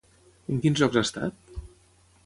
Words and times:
En 0.53 0.63
quins 0.63 0.81
llocs 0.83 0.99
ha 1.01 1.05
estat? 1.09 1.55